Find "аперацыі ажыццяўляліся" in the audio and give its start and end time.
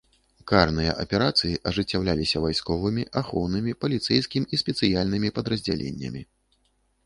1.03-2.41